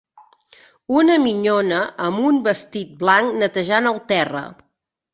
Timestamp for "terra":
4.17-4.47